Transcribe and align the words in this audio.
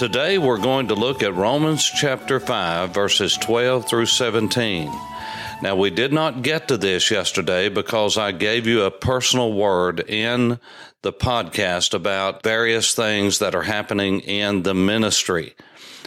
Today 0.00 0.38
we're 0.38 0.56
going 0.56 0.88
to 0.88 0.94
look 0.94 1.22
at 1.22 1.34
Romans 1.34 1.84
chapter 1.84 2.40
5, 2.40 2.94
verses 2.94 3.36
12 3.36 3.86
through 3.86 4.06
17. 4.06 4.90
Now, 5.60 5.76
we 5.76 5.90
did 5.90 6.10
not 6.10 6.40
get 6.40 6.68
to 6.68 6.78
this 6.78 7.10
yesterday 7.10 7.68
because 7.68 8.16
I 8.16 8.32
gave 8.32 8.66
you 8.66 8.84
a 8.84 8.90
personal 8.90 9.52
word 9.52 10.00
in 10.08 10.58
the 11.02 11.12
podcast 11.12 11.92
about 11.92 12.42
various 12.42 12.94
things 12.94 13.40
that 13.40 13.54
are 13.54 13.64
happening 13.64 14.20
in 14.20 14.62
the 14.62 14.72
ministry, 14.72 15.54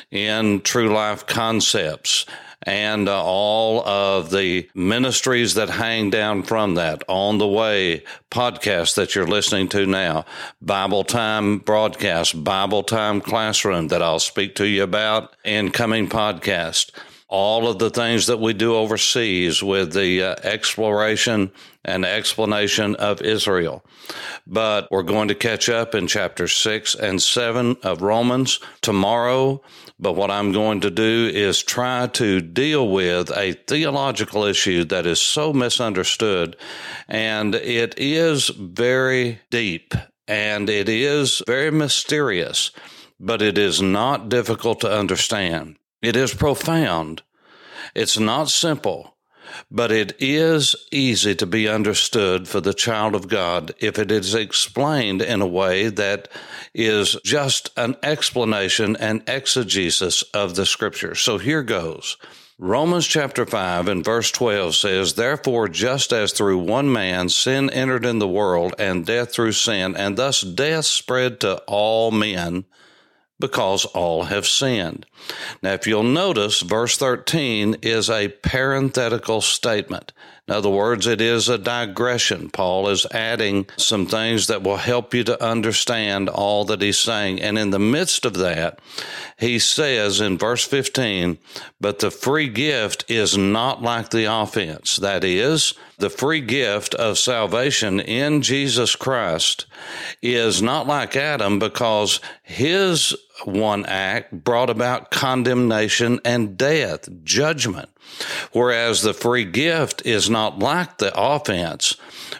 in 0.09 0.62
True 0.62 0.91
Life 0.91 1.28
Concepts, 1.28 2.25
and 2.63 3.08
uh, 3.09 3.23
all 3.23 3.85
of 3.88 4.31
the 4.31 4.70
ministries 4.73 5.53
that 5.55 5.70
hang 5.70 6.09
down 6.09 6.44
from 6.44 6.76
that 6.76 7.03
on 7.08 7.38
the 7.38 7.48
way 7.48 8.03
podcast 8.31 8.95
that 8.95 9.16
you're 9.16 9.27
listening 9.27 9.67
to 9.70 9.86
now, 9.86 10.26
Bible 10.62 11.03
Time 11.03 11.59
broadcast, 11.59 12.44
Bible 12.44 12.84
Time 12.84 13.22
classroom 13.22 13.89
that 13.89 14.02
I'll 14.02 14.20
speak 14.20 14.55
to 14.55 14.67
you 14.67 14.84
about 14.84 15.36
in 15.44 15.72
coming 15.72 16.08
podcast. 16.08 16.91
All 17.27 17.67
of 17.67 17.80
the 17.80 17.89
things 17.89 18.27
that 18.27 18.39
we 18.39 18.53
do 18.53 18.75
overseas 18.75 19.64
with 19.64 19.94
the 19.94 20.22
uh, 20.22 20.36
exploration 20.44 21.52
and 21.84 22.06
explanation 22.06 22.95
of 22.95 23.22
Israel. 23.22 23.84
But 24.45 24.89
we're 24.91 25.03
going 25.03 25.30
to 25.30 25.36
catch 25.36 25.67
up 25.67 25.95
in 25.95 26.08
chapter 26.08 26.47
six 26.47 26.95
and 26.95 27.22
seven 27.22 27.78
of 27.84 28.02
Romans 28.02 28.59
tomorrow. 28.81 29.61
But 29.99 30.13
what 30.13 30.31
I'm 30.31 30.52
going 30.52 30.81
to 30.81 30.89
do 30.89 31.30
is 31.33 31.61
try 31.61 32.08
to 32.08 32.41
deal 32.41 32.89
with 32.89 33.31
a 33.31 33.53
theological 33.53 34.44
issue 34.44 34.83
that 34.85 35.05
is 35.05 35.22
so 35.22 35.53
misunderstood. 35.53 36.55
And 37.08 37.55
it 37.55 37.95
is 37.97 38.50
very 38.50 39.39
deep 39.50 39.94
and 40.27 40.69
it 40.69 40.89
is 40.89 41.41
very 41.45 41.72
mysterious, 41.72 42.72
but 43.19 43.41
it 43.41 43.58
is 43.58 43.81
not 43.81 44.30
difficult 44.30 44.80
to 44.81 44.91
understand. 44.91 45.77
It 46.02 46.16
is 46.16 46.33
profound. 46.33 47.22
It's 47.94 48.17
not 48.17 48.50
simple 48.50 49.12
but 49.70 49.92
it 49.92 50.16
is 50.20 50.76
easy 50.92 51.36
to 51.36 51.46
be 51.46 51.68
understood 51.68 52.48
for 52.48 52.62
the 52.62 52.73
child 52.73 53.16
of 53.16 53.28
God 53.28 53.73
if 53.80 54.00
it 54.00 54.12
is 54.12 54.36
explained 54.36 55.22
in 55.22 55.42
a 55.42 55.48
way 55.48 55.90
that 55.90 56.28
is 56.73 57.18
just 57.23 57.70
an 57.78 57.96
explanation 58.04 58.96
and 58.96 59.24
exegesis 59.28 60.22
of 60.34 60.56
the 60.56 60.66
scripture. 60.66 61.16
So 61.16 61.38
here 61.38 61.64
goes. 61.64 62.18
Romans 62.59 63.08
chapter 63.08 63.46
5 63.48 63.88
and 63.88 64.06
verse 64.06 64.31
12 64.31 64.76
says, 64.76 65.14
Therefore, 65.16 65.68
just 65.68 66.14
as 66.14 66.31
through 66.31 66.59
one 66.59 66.92
man 66.92 67.30
sin 67.30 67.70
entered 67.72 68.06
in 68.06 68.20
the 68.20 68.28
world, 68.28 68.76
and 68.78 69.06
death 69.06 69.34
through 69.34 69.54
sin, 69.54 69.98
and 69.98 70.18
thus 70.18 70.42
death 70.42 70.86
spread 70.86 71.40
to 71.40 71.58
all 71.68 72.12
men, 72.12 72.66
because 73.44 73.83
all 73.83 74.23
have 74.23 74.47
sinned. 74.47 75.05
Now, 75.61 75.73
if 75.73 75.86
you'll 75.86 76.03
notice, 76.03 76.61
verse 76.61 76.97
13 76.97 77.75
is 77.81 78.09
a 78.09 78.30
parenthetical 78.30 79.41
statement. 79.41 80.13
In 80.45 80.53
other 80.53 80.69
words, 80.69 81.08
it 81.08 81.22
is 81.22 81.47
a 81.47 81.58
digression. 81.58 82.49
Paul 82.49 82.89
is 82.89 83.05
adding 83.11 83.66
some 83.77 84.05
things 84.05 84.47
that 84.47 84.61
will 84.61 84.75
help 84.75 85.13
you 85.13 85.23
to 85.23 85.41
understand 85.41 86.28
all 86.28 86.66
that 86.66 86.81
he's 86.81 86.97
saying. 86.97 87.41
And 87.41 87.57
in 87.57 87.69
the 87.69 87.79
midst 87.79 88.25
of 88.25 88.34
that, 88.34 88.79
he 89.40 89.57
says 89.57 90.19
in 90.19 90.38
verse 90.38 90.66
15, 90.66 91.38
but 91.79 92.00
the 92.00 92.12
free 92.12 92.50
gift 92.50 93.06
is 93.09 93.38
not 93.38 93.81
like 93.81 94.09
the 94.09 94.25
offense. 94.25 94.97
That 94.97 95.23
is, 95.23 95.75
the 95.97 96.09
free 96.09 96.41
gift 96.41 96.94
of 96.95 97.18
salvation 97.18 98.01
in 98.01 98.41
Jesus 98.41 98.97
Christ 98.97 99.66
is 100.22 100.62
not 100.62 100.88
like 100.88 101.16
Adam 101.16 101.57
because 101.57 102.19
his 102.41 103.16
one 103.45 103.85
act 103.85 104.44
brought 104.44 104.69
about 104.69 105.09
condemnation 105.09 106.19
and 106.25 106.57
death, 106.57 107.07
judgment. 107.23 107.88
Whereas 108.52 109.02
the 109.02 109.14
free 109.14 109.46
gift 109.46 110.06
is 110.06 110.30
not 110.30 110.59
like 110.59 110.97
the 110.97 111.12
offense 111.16 111.97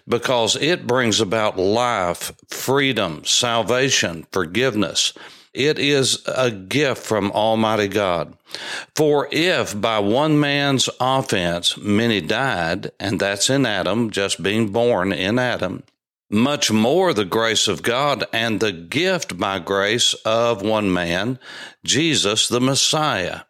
because 0.08 0.56
it 0.56 0.88
brings 0.88 1.20
about 1.20 1.58
life, 1.58 2.34
freedom, 2.48 3.24
salvation, 3.26 4.26
forgiveness. 4.32 5.14
It 5.54 5.78
is 5.78 6.24
a 6.28 6.50
gift 6.50 7.04
from 7.04 7.32
Almighty 7.32 7.88
God. 7.88 8.36
For 8.96 9.28
if 9.32 9.80
by 9.80 10.00
one 10.00 10.40
man's 10.40 10.90
offense 11.00 11.78
many 11.78 12.22
died, 12.22 12.92
and 13.00 13.20
that's 13.20 13.50
in 13.50 13.66
Adam, 13.66 14.10
just 14.10 14.42
being 14.42 14.72
born 14.72 15.14
in 15.14 15.38
Adam, 15.38 15.84
much 16.30 16.72
more 16.72 17.14
the 17.14 17.26
grace 17.26 17.68
of 17.68 17.84
God 17.84 18.26
and 18.34 18.60
the 18.60 18.72
gift 18.72 19.38
by 19.38 19.60
grace 19.60 20.16
of 20.26 20.64
one 20.64 20.92
man, 20.92 21.38
Jesus 21.84 22.48
the 22.48 22.60
Messiah, 22.60 23.42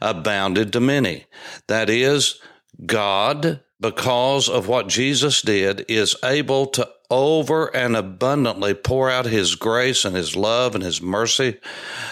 abounded 0.00 0.72
to 0.72 0.80
many. 0.80 1.26
That 1.66 1.90
is, 1.90 2.40
God, 2.86 3.60
because 3.80 4.48
of 4.48 4.68
what 4.68 4.88
Jesus 4.88 5.42
did, 5.42 5.84
is 5.88 6.14
able 6.22 6.66
to 6.66 6.88
over 7.10 7.74
and 7.74 7.96
abundantly 7.96 8.72
pour 8.74 9.10
out 9.10 9.26
his 9.26 9.56
grace 9.56 10.04
and 10.04 10.14
his 10.14 10.36
love 10.36 10.74
and 10.74 10.84
his 10.84 11.02
mercy 11.02 11.58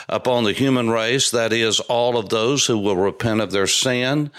upon 0.08 0.44
the 0.44 0.52
human 0.52 0.90
race. 0.90 1.30
That 1.30 1.52
is, 1.52 1.80
all 1.80 2.16
of 2.16 2.28
those 2.28 2.66
who 2.66 2.78
will 2.78 2.96
repent 2.96 3.40
of 3.40 3.52
their 3.52 3.66
sin, 3.66 4.30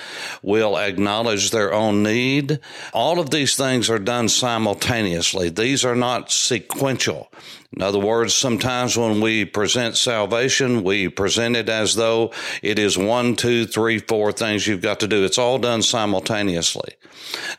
will 0.41 0.77
acknowledge 0.77 1.51
their 1.51 1.73
own 1.73 2.03
need. 2.03 2.59
All 2.93 3.19
of 3.19 3.29
these 3.29 3.55
things 3.55 3.89
are 3.89 3.99
done 3.99 4.29
simultaneously. 4.29 5.49
These 5.49 5.85
are 5.85 5.95
not 5.95 6.31
sequential. 6.31 7.31
In 7.75 7.83
other 7.83 7.99
words, 7.99 8.33
sometimes 8.33 8.97
when 8.97 9.21
we 9.21 9.45
present 9.45 9.95
salvation, 9.95 10.83
we 10.83 11.07
present 11.07 11.55
it 11.55 11.69
as 11.69 11.93
though 11.93 12.33
it 12.63 12.79
is 12.79 12.97
one, 12.97 13.35
two, 13.35 13.67
three, 13.67 13.99
four 13.99 14.31
things 14.31 14.65
you've 14.65 14.81
got 14.81 14.99
to 15.01 15.07
do. 15.07 15.23
It's 15.23 15.37
all 15.37 15.59
done 15.59 15.83
simultaneously. 15.83 16.95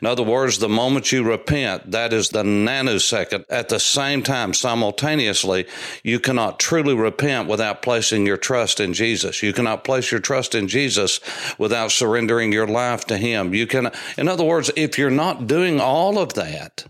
In 0.01 0.07
other 0.07 0.23
words, 0.23 0.57
the 0.57 0.67
moment 0.67 1.13
you 1.13 1.23
repent, 1.23 1.91
that 1.91 2.11
is 2.11 2.29
the 2.29 2.43
nanosecond. 2.91 3.45
At 3.49 3.69
the 3.69 3.79
same 3.79 4.23
time, 4.23 4.53
simultaneously, 4.53 5.65
you 6.03 6.19
cannot 6.19 6.59
truly 6.59 6.93
repent 6.93 7.47
without 7.47 7.81
placing 7.81 8.25
your 8.25 8.37
trust 8.37 8.79
in 8.79 8.93
Jesus. 8.93 9.43
You 9.43 9.53
cannot 9.53 9.83
place 9.83 10.11
your 10.11 10.21
trust 10.21 10.55
in 10.55 10.67
Jesus 10.67 11.19
without 11.57 11.91
surrendering 11.91 12.51
your 12.51 12.67
life 12.67 13.05
to 13.05 13.17
Him. 13.17 13.53
You 13.53 13.67
can, 13.67 13.91
in 14.17 14.27
other 14.27 14.43
words, 14.43 14.71
if 14.75 14.97
you're 14.97 15.09
not 15.09 15.47
doing 15.47 15.79
all 15.79 16.17
of 16.17 16.33
that, 16.33 16.85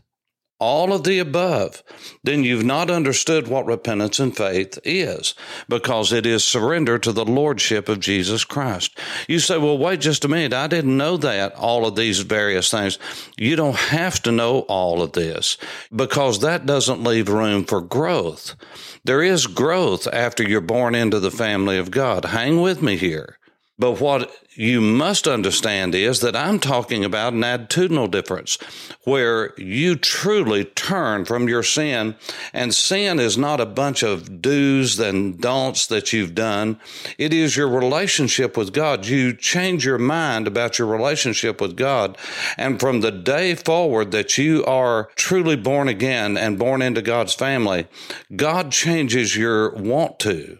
all 0.61 0.93
of 0.93 1.03
the 1.03 1.17
above, 1.17 1.81
then 2.23 2.43
you've 2.43 2.63
not 2.63 2.91
understood 2.91 3.47
what 3.47 3.65
repentance 3.65 4.19
and 4.19 4.37
faith 4.37 4.77
is 4.85 5.33
because 5.67 6.13
it 6.13 6.23
is 6.23 6.43
surrender 6.43 6.99
to 6.99 7.11
the 7.11 7.25
Lordship 7.25 7.89
of 7.89 7.99
Jesus 7.99 8.45
Christ. 8.45 8.95
You 9.27 9.39
say, 9.39 9.57
well, 9.57 9.79
wait 9.79 10.01
just 10.01 10.23
a 10.23 10.27
minute. 10.27 10.53
I 10.53 10.67
didn't 10.67 10.95
know 10.95 11.17
that, 11.17 11.55
all 11.55 11.87
of 11.87 11.95
these 11.95 12.19
various 12.19 12.69
things. 12.69 12.99
You 13.37 13.55
don't 13.55 13.75
have 13.75 14.21
to 14.21 14.31
know 14.31 14.59
all 14.61 15.01
of 15.01 15.13
this 15.13 15.57
because 15.93 16.39
that 16.41 16.67
doesn't 16.67 17.03
leave 17.03 17.27
room 17.27 17.65
for 17.65 17.81
growth. 17.81 18.55
There 19.03 19.23
is 19.23 19.47
growth 19.47 20.07
after 20.13 20.43
you're 20.43 20.61
born 20.61 20.93
into 20.93 21.19
the 21.19 21.31
family 21.31 21.79
of 21.79 21.89
God. 21.89 22.25
Hang 22.25 22.61
with 22.61 22.83
me 22.83 22.97
here. 22.97 23.39
But 23.81 23.99
what 23.99 24.31
you 24.53 24.79
must 24.79 25.27
understand 25.27 25.95
is 25.95 26.19
that 26.19 26.35
I'm 26.35 26.59
talking 26.59 27.03
about 27.03 27.33
an 27.33 27.41
attitudinal 27.41 28.11
difference 28.11 28.59
where 29.05 29.59
you 29.59 29.95
truly 29.95 30.65
turn 30.65 31.25
from 31.25 31.49
your 31.49 31.63
sin. 31.63 32.15
And 32.53 32.75
sin 32.75 33.19
is 33.19 33.39
not 33.39 33.59
a 33.59 33.65
bunch 33.65 34.03
of 34.03 34.39
do's 34.39 34.99
and 34.99 35.41
don'ts 35.41 35.87
that 35.87 36.13
you've 36.13 36.35
done. 36.35 36.79
It 37.17 37.33
is 37.33 37.57
your 37.57 37.67
relationship 37.67 38.55
with 38.55 38.71
God. 38.71 39.07
You 39.07 39.33
change 39.35 39.83
your 39.83 39.97
mind 39.97 40.45
about 40.45 40.77
your 40.77 40.87
relationship 40.87 41.59
with 41.59 41.75
God. 41.75 42.19
And 42.57 42.79
from 42.79 43.01
the 43.01 43.11
day 43.11 43.55
forward 43.55 44.11
that 44.11 44.37
you 44.37 44.63
are 44.65 45.09
truly 45.15 45.55
born 45.55 45.87
again 45.87 46.37
and 46.37 46.59
born 46.59 46.83
into 46.83 47.01
God's 47.01 47.33
family, 47.33 47.87
God 48.35 48.71
changes 48.71 49.35
your 49.35 49.71
want 49.71 50.19
to. 50.19 50.59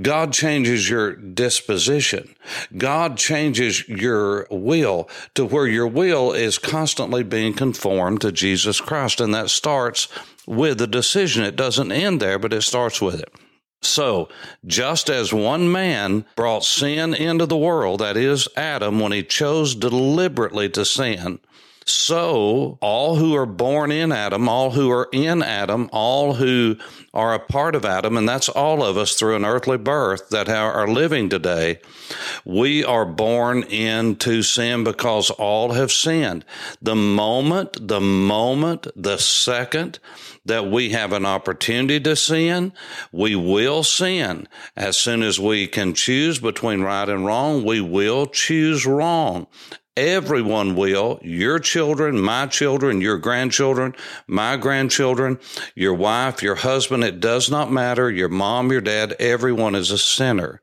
God 0.00 0.32
changes 0.32 0.88
your 0.88 1.14
disposition. 1.14 2.34
God 2.76 3.16
changes 3.16 3.88
your 3.88 4.46
will 4.50 5.08
to 5.34 5.44
where 5.44 5.66
your 5.66 5.86
will 5.86 6.32
is 6.32 6.58
constantly 6.58 7.22
being 7.22 7.54
conformed 7.54 8.20
to 8.20 8.32
Jesus 8.32 8.80
Christ. 8.80 9.20
And 9.20 9.34
that 9.34 9.50
starts 9.50 10.08
with 10.46 10.78
the 10.78 10.86
decision. 10.86 11.44
It 11.44 11.56
doesn't 11.56 11.92
end 11.92 12.20
there, 12.20 12.38
but 12.38 12.52
it 12.52 12.62
starts 12.62 13.00
with 13.00 13.20
it. 13.20 13.32
So, 13.82 14.30
just 14.66 15.10
as 15.10 15.32
one 15.32 15.70
man 15.70 16.24
brought 16.36 16.64
sin 16.64 17.12
into 17.12 17.44
the 17.44 17.56
world, 17.56 18.00
that 18.00 18.16
is 18.16 18.48
Adam, 18.56 18.98
when 18.98 19.12
he 19.12 19.22
chose 19.22 19.74
deliberately 19.74 20.70
to 20.70 20.86
sin, 20.86 21.38
so 21.84 22.78
all 22.80 23.16
who 23.16 23.34
are 23.34 23.46
born 23.46 23.92
in 23.92 24.10
Adam, 24.10 24.48
all 24.48 24.70
who 24.70 24.90
are 24.90 25.08
in 25.12 25.42
Adam, 25.42 25.90
all 25.92 26.34
who 26.34 26.76
are 27.12 27.34
a 27.34 27.38
part 27.38 27.74
of 27.74 27.84
Adam, 27.84 28.16
and 28.16 28.28
that's 28.28 28.48
all 28.48 28.82
of 28.82 28.96
us 28.96 29.14
through 29.14 29.36
an 29.36 29.44
earthly 29.44 29.76
birth 29.76 30.30
that 30.30 30.48
are 30.48 30.88
living 30.88 31.28
today, 31.28 31.80
we 32.44 32.84
are 32.84 33.04
born 33.04 33.62
into 33.64 34.42
sin 34.42 34.82
because 34.82 35.30
all 35.30 35.72
have 35.72 35.92
sinned. 35.92 36.44
The 36.80 36.96
moment, 36.96 37.88
the 37.88 38.00
moment, 38.00 38.86
the 38.96 39.18
second 39.18 39.98
that 40.46 40.70
we 40.70 40.90
have 40.90 41.12
an 41.12 41.24
opportunity 41.24 42.00
to 42.00 42.16
sin, 42.16 42.72
we 43.12 43.34
will 43.34 43.82
sin. 43.82 44.48
As 44.76 44.96
soon 44.96 45.22
as 45.22 45.38
we 45.38 45.66
can 45.66 45.94
choose 45.94 46.38
between 46.38 46.82
right 46.82 47.08
and 47.08 47.24
wrong, 47.24 47.64
we 47.64 47.80
will 47.80 48.26
choose 48.26 48.86
wrong. 48.86 49.46
Everyone 49.96 50.74
will. 50.74 51.20
Your 51.22 51.60
children, 51.60 52.20
my 52.20 52.46
children, 52.46 53.00
your 53.00 53.16
grandchildren, 53.16 53.94
my 54.26 54.56
grandchildren, 54.56 55.38
your 55.76 55.94
wife, 55.94 56.42
your 56.42 56.56
husband. 56.56 57.04
It 57.04 57.20
does 57.20 57.48
not 57.48 57.70
matter. 57.70 58.10
Your 58.10 58.28
mom, 58.28 58.72
your 58.72 58.80
dad, 58.80 59.14
everyone 59.20 59.76
is 59.76 59.92
a 59.92 59.98
sinner. 59.98 60.60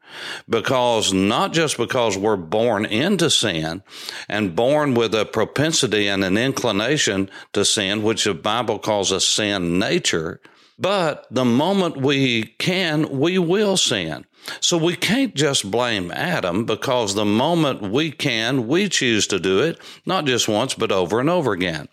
Because 0.50 1.14
not 1.14 1.54
just 1.54 1.78
because 1.78 2.18
we're 2.18 2.36
born 2.36 2.84
into 2.84 3.30
sin 3.30 3.84
and 4.28 4.54
born 4.54 4.96
with 4.96 5.16
a 5.16 5.26
propensity 5.26 6.08
and 6.08 6.26
an 6.26 6.38
inclination 6.38 7.30
to 7.54 7.64
sin, 7.64 8.04
which 8.04 8.26
the 8.26 8.34
Bible 8.34 8.80
calls 8.80 9.14
a 9.14 9.22
sin 9.22 9.80
nature, 9.80 10.42
but 10.82 11.28
the 11.30 11.46
moment 11.46 11.98
we 11.98 12.44
can, 12.58 13.20
we 13.20 13.38
will 13.38 13.78
sin. 13.78 14.26
So 14.60 14.78
we 14.78 14.96
can't 14.96 15.36
just 15.36 15.70
blame 15.70 16.12
Adam 16.12 16.66
because 16.66 17.14
the 17.14 17.26
moment 17.26 17.82
we 17.92 18.12
can, 18.12 18.68
we 18.68 18.90
choose 18.90 19.28
to 19.28 19.40
do 19.40 19.60
it, 19.60 19.80
not 20.06 20.26
just 20.26 20.48
once, 20.48 20.74
but 20.74 20.92
over 20.92 21.20
and 21.20 21.30
over 21.30 21.52
again. 21.54 21.88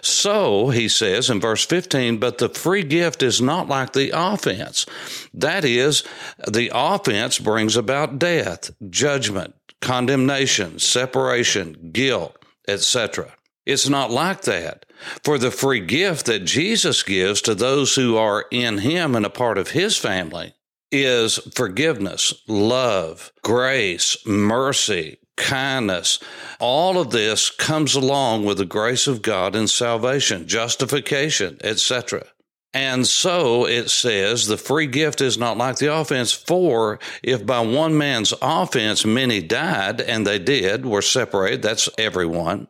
So 0.00 0.70
he 0.70 0.88
says 0.88 1.30
in 1.30 1.40
verse 1.40 1.64
15, 1.64 2.18
but 2.18 2.38
the 2.38 2.48
free 2.48 2.82
gift 2.82 3.22
is 3.22 3.40
not 3.40 3.68
like 3.68 3.92
the 3.92 4.10
offense. 4.12 4.84
That 5.32 5.64
is, 5.64 6.02
the 6.48 6.72
offense 6.74 7.38
brings 7.38 7.76
about 7.76 8.18
death, 8.18 8.72
judgment, 8.90 9.54
condemnation, 9.80 10.80
separation, 10.80 11.90
guilt, 11.92 12.36
etc. 12.66 13.36
It's 13.64 13.88
not 13.88 14.10
like 14.10 14.42
that. 14.42 14.86
For 15.22 15.38
the 15.38 15.50
free 15.50 15.80
gift 15.80 16.26
that 16.26 16.44
Jesus 16.44 17.02
gives 17.02 17.40
to 17.42 17.54
those 17.54 17.94
who 17.94 18.16
are 18.16 18.46
in 18.50 18.78
him 18.78 19.14
and 19.14 19.26
a 19.26 19.30
part 19.30 19.58
of 19.58 19.70
his 19.70 19.96
family 19.96 20.54
is 20.90 21.38
forgiveness, 21.54 22.34
love, 22.46 23.32
grace, 23.42 24.16
mercy, 24.26 25.18
kindness. 25.36 26.18
All 26.60 26.98
of 26.98 27.10
this 27.10 27.50
comes 27.50 27.94
along 27.94 28.44
with 28.44 28.58
the 28.58 28.66
grace 28.66 29.06
of 29.06 29.22
God 29.22 29.56
and 29.56 29.68
salvation, 29.68 30.46
justification, 30.46 31.58
etc. 31.64 32.24
And 32.74 33.06
so 33.06 33.66
it 33.66 33.90
says 33.90 34.46
the 34.46 34.56
free 34.56 34.86
gift 34.86 35.20
is 35.20 35.36
not 35.36 35.58
like 35.58 35.76
the 35.76 35.94
offense. 35.94 36.32
For 36.32 36.98
if 37.22 37.44
by 37.44 37.60
one 37.60 37.98
man's 37.98 38.32
offense 38.40 39.04
many 39.04 39.42
died, 39.42 40.00
and 40.00 40.26
they 40.26 40.38
did, 40.38 40.86
were 40.86 41.02
separated, 41.02 41.60
that's 41.60 41.90
everyone, 41.98 42.68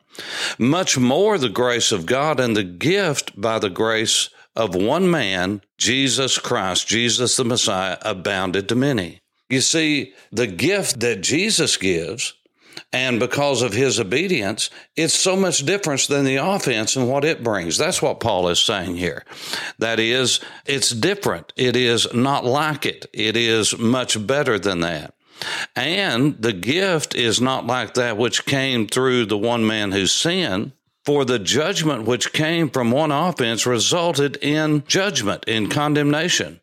much 0.58 0.98
more 0.98 1.38
the 1.38 1.48
grace 1.48 1.92
of 1.92 2.06
God 2.06 2.40
and 2.40 2.56
the 2.56 2.64
gift 2.64 3.40
by 3.40 3.60
the 3.60 3.70
grace 3.70 4.28
of 4.56 4.74
one 4.74 5.10
man, 5.10 5.62
Jesus 5.78 6.38
Christ, 6.38 6.88
Jesus 6.88 7.36
the 7.36 7.44
Messiah, 7.44 7.98
abounded 8.02 8.68
to 8.68 8.74
many. 8.74 9.20
You 9.48 9.60
see, 9.60 10.14
the 10.30 10.46
gift 10.46 11.00
that 11.00 11.20
Jesus 11.20 11.76
gives, 11.76 12.34
and 12.92 13.18
because 13.18 13.62
of 13.62 13.72
his 13.72 13.98
obedience, 13.98 14.68
it's 14.96 15.14
so 15.14 15.34
much 15.34 15.64
different 15.64 16.06
than 16.08 16.24
the 16.24 16.36
offense 16.36 16.94
and 16.94 17.08
what 17.08 17.24
it 17.24 17.42
brings. 17.42 17.78
That's 17.78 18.02
what 18.02 18.20
Paul 18.20 18.48
is 18.48 18.60
saying 18.60 18.96
here. 18.96 19.24
That 19.78 19.98
is, 19.98 20.40
it's 20.66 20.90
different. 20.90 21.52
It 21.56 21.74
is 21.74 22.12
not 22.12 22.44
like 22.44 22.84
it. 22.84 23.06
It 23.12 23.36
is 23.36 23.78
much 23.78 24.26
better 24.26 24.58
than 24.58 24.80
that. 24.80 25.14
And 25.74 26.40
the 26.40 26.52
gift 26.52 27.14
is 27.14 27.40
not 27.40 27.66
like 27.66 27.94
that 27.94 28.18
which 28.18 28.44
came 28.44 28.86
through 28.86 29.26
the 29.26 29.38
one 29.38 29.66
man 29.66 29.92
who 29.92 30.06
sinned, 30.06 30.72
for 31.04 31.24
the 31.24 31.38
judgment 31.38 32.04
which 32.04 32.32
came 32.32 32.70
from 32.70 32.92
one 32.92 33.10
offense 33.10 33.66
resulted 33.66 34.36
in 34.36 34.84
judgment, 34.86 35.44
in 35.48 35.68
condemnation. 35.68 36.60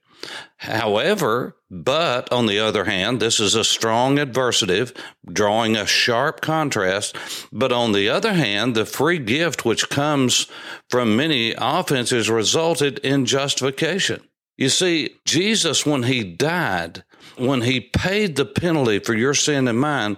However, 0.58 1.56
but 1.72 2.32
on 2.32 2.48
the 2.48 2.60
other 2.60 2.86
hand, 2.86 3.20
this 3.20 3.40
is 3.40 3.56
a 3.56 3.64
strong 3.64 4.18
adversative, 4.18 4.96
drawing 5.32 5.76
a 5.76 5.86
sharp 5.86 6.42
contrast. 6.42 7.16
But 7.52 7.72
on 7.72 7.92
the 7.92 8.10
other 8.10 8.34
hand, 8.34 8.76
the 8.76 8.86
free 8.86 9.20
gift 9.20 9.66
which 9.66 9.90
comes 9.90 10.48
from 10.90 11.16
many 11.16 11.54
offenses 11.58 12.30
resulted 12.30 13.00
in 13.00 13.26
justification. 13.26 14.24
You 14.60 14.68
see, 14.68 15.16
Jesus, 15.24 15.86
when 15.86 16.04
he 16.04 16.22
died, 16.22 17.06
when 17.38 17.62
he 17.62 17.80
paid 17.80 18.36
the 18.36 18.44
penalty 18.44 19.00
for 19.00 19.14
your 19.14 19.34
sin 19.34 19.70
and 19.70 19.80
mine, 19.80 20.18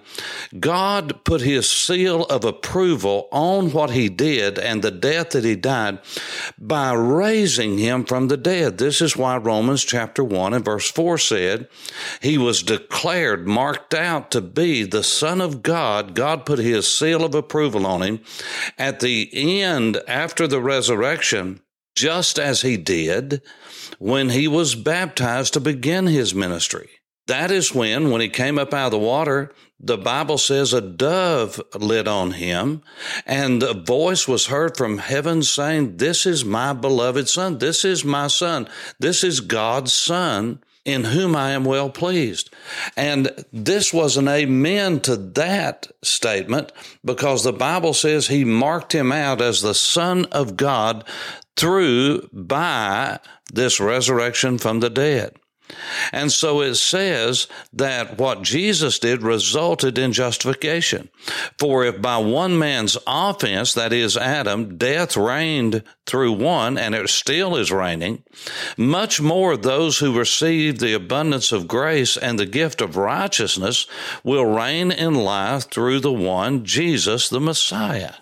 God 0.60 1.24
put 1.24 1.42
his 1.42 1.70
seal 1.70 2.24
of 2.24 2.44
approval 2.44 3.30
on 3.32 3.72
what 3.72 3.92
he 3.92 4.10
did 4.10 4.58
and 4.58 4.82
the 4.82 4.90
death 4.90 5.30
that 5.30 5.44
he 5.44 5.56
died 5.56 6.00
by 6.58 6.92
raising 6.92 7.78
him 7.78 8.04
from 8.04 8.30
the 8.30 8.38
dead. 8.38 8.80
This 8.80 9.00
is 9.00 9.16
why 9.16 9.38
Romans 9.38 9.84
chapter 9.84 10.24
1 10.24 10.56
and 10.56 10.66
verse 10.66 10.90
4 10.90 11.20
said 11.20 11.68
he 12.20 12.40
was 12.40 12.64
declared, 12.64 13.48
marked 13.48 13.94
out 13.94 14.32
to 14.32 14.42
be 14.42 14.82
the 14.82 15.04
Son 15.04 15.40
of 15.40 15.62
God. 15.62 16.16
God 16.16 16.48
put 16.48 16.58
his 16.58 16.92
seal 16.92 17.24
of 17.24 17.36
approval 17.36 17.86
on 17.86 18.02
him. 18.02 18.22
At 18.80 19.02
the 19.02 19.62
end, 19.62 20.02
after 20.08 20.48
the 20.48 20.62
resurrection, 20.62 21.62
just 21.96 22.40
as 22.40 22.62
he 22.62 22.78
did 22.78 23.42
when 24.00 24.30
he 24.30 24.48
was 24.48 24.76
baptized 24.76 25.54
to 25.54 25.60
begin 25.60 26.08
his 26.08 26.34
ministry. 26.34 26.90
That 27.28 27.52
is 27.52 27.74
when, 27.74 28.10
when 28.10 28.22
he 28.22 28.30
came 28.30 28.58
up 28.58 28.74
out 28.74 28.88
of 28.88 28.92
the 28.92 29.00
water, 29.00 29.54
the 29.80 29.98
Bible 29.98 30.38
says 30.38 30.74
a 30.74 30.82
dove 30.82 31.62
lit 31.76 32.08
on 32.08 32.32
him, 32.32 32.82
and 33.26 33.64
a 33.64 33.74
voice 33.74 34.28
was 34.28 34.48
heard 34.48 34.76
from 34.76 34.98
heaven 34.98 35.42
saying, 35.44 35.98
This 35.98 36.26
is 36.26 36.44
my 36.44 36.74
beloved 36.74 37.30
Son. 37.30 37.58
This 37.58 37.86
is 37.86 38.04
my 38.04 38.28
Son. 38.28 38.68
This 39.00 39.24
is 39.24 39.40
God's 39.40 39.94
Son 39.94 40.60
in 40.86 41.04
whom 41.04 41.36
I 41.36 41.52
am 41.52 41.64
well 41.64 41.90
pleased. 41.90 42.50
And 42.98 43.46
this 43.54 43.94
was 43.94 44.18
an 44.18 44.28
amen 44.28 45.02
to 45.02 45.16
that 45.16 45.88
statement 46.02 46.72
because 47.06 47.44
the 47.44 47.54
Bible 47.54 47.94
says 47.94 48.28
he 48.28 48.44
marked 48.44 48.94
him 48.94 49.12
out 49.12 49.42
as 49.42 49.62
the 49.62 49.76
Son 49.76 50.26
of 50.26 50.58
God 50.58 51.04
through 51.56 52.28
by 52.34 53.20
this 53.54 53.80
resurrection 53.80 54.58
from 54.58 54.80
the 54.80 54.90
dead. 54.90 55.36
And 56.12 56.32
so 56.32 56.62
it 56.62 56.76
says 56.76 57.48
that 57.74 58.18
what 58.18 58.42
Jesus 58.42 59.00
did 59.00 59.22
resulted 59.22 59.98
in 59.98 60.14
justification. 60.14 61.10
For 61.58 61.86
if 61.86 62.02
by 62.02 62.18
one 62.18 62.58
man's 62.58 62.98
offense, 63.08 63.74
that 63.74 63.94
is 63.94 64.18
Adam, 64.18 64.78
death 64.78 65.16
reigned 65.16 65.84
through 66.06 66.34
one, 66.34 66.78
and 66.78 66.94
it 66.96 67.10
still 67.10 67.56
is 67.56 67.72
reigning, 67.72 68.24
much 68.78 69.22
more 69.22 69.56
those 69.56 70.00
who 70.00 70.18
receive 70.18 70.80
the 70.80 70.94
abundance 70.94 71.52
of 71.52 71.68
grace 71.68 72.18
and 72.18 72.38
the 72.38 72.46
gift 72.46 72.82
of 72.82 72.98
righteousness 72.98 73.88
will 74.24 74.46
reign 74.46 74.92
in 74.92 75.16
life 75.16 75.70
through 75.70 76.00
the 76.00 76.12
one, 76.12 76.66
Jesus 76.66 77.30
the 77.30 77.40
Messiah. 77.40 78.14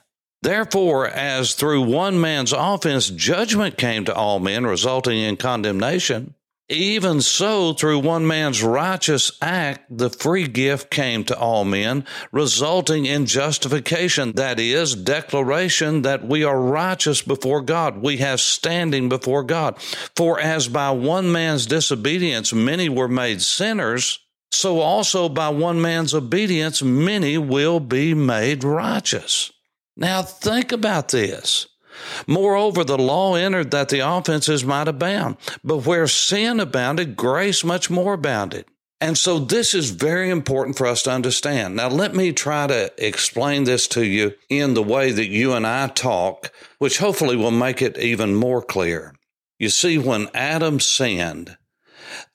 Therefore, 0.41 1.07
as 1.07 1.53
through 1.53 1.81
one 1.81 2.19
man's 2.19 2.53
offense 2.53 3.09
judgment 3.09 3.77
came 3.77 4.05
to 4.05 4.15
all 4.15 4.39
men, 4.39 4.65
resulting 4.65 5.17
in 5.17 5.35
condemnation, 5.35 6.35
even 6.69 7.21
so, 7.21 7.73
through 7.73 7.99
one 7.99 8.27
man's 8.27 8.61
righteous 8.61 9.31
act, 9.41 9.85
the 9.89 10.11
free 10.11 10.47
gift 10.47 10.91
came 10.91 11.23
to 11.23 11.37
all 11.37 11.65
men, 11.65 12.05
resulting 12.31 13.07
in 13.07 13.25
justification. 13.25 14.33
That 14.33 14.59
is, 14.59 14.93
declaration 14.93 16.03
that 16.03 16.23
we 16.23 16.43
are 16.43 16.61
righteous 16.61 17.23
before 17.23 17.61
God. 17.61 18.03
We 18.03 18.17
have 18.17 18.39
standing 18.39 19.09
before 19.09 19.43
God. 19.43 19.81
For 20.15 20.39
as 20.39 20.67
by 20.67 20.91
one 20.91 21.31
man's 21.31 21.65
disobedience 21.65 22.53
many 22.53 22.87
were 22.87 23.07
made 23.07 23.41
sinners, 23.41 24.19
so 24.51 24.79
also 24.79 25.27
by 25.27 25.49
one 25.49 25.81
man's 25.81 26.13
obedience 26.13 26.83
many 26.83 27.39
will 27.39 27.79
be 27.79 28.13
made 28.13 28.63
righteous. 28.63 29.51
Now 29.97 30.21
think 30.21 30.71
about 30.71 31.09
this. 31.09 31.67
Moreover, 32.27 32.83
the 32.83 32.97
law 32.97 33.35
entered 33.35 33.71
that 33.71 33.89
the 33.89 33.99
offenses 33.99 34.63
might 34.63 34.87
abound, 34.87 35.37
but 35.63 35.85
where 35.85 36.07
sin 36.07 36.59
abounded, 36.59 37.15
grace 37.15 37.63
much 37.63 37.89
more 37.89 38.13
abounded. 38.13 38.65
And 39.01 39.17
so 39.17 39.39
this 39.39 39.73
is 39.73 39.91
very 39.91 40.29
important 40.29 40.77
for 40.77 40.85
us 40.85 41.03
to 41.03 41.11
understand. 41.11 41.75
Now, 41.75 41.87
let 41.87 42.13
me 42.13 42.33
try 42.33 42.67
to 42.67 42.91
explain 42.97 43.63
this 43.63 43.87
to 43.89 44.05
you 44.05 44.33
in 44.49 44.73
the 44.73 44.83
way 44.83 45.11
that 45.11 45.29
you 45.29 45.53
and 45.53 45.65
I 45.65 45.87
talk, 45.87 46.51
which 46.79 46.97
hopefully 46.97 47.37
will 47.37 47.51
make 47.51 47.81
it 47.81 47.97
even 47.97 48.35
more 48.35 48.61
clear. 48.61 49.15
You 49.57 49.69
see, 49.69 49.97
when 49.97 50.27
Adam 50.33 50.81
sinned, 50.81 51.57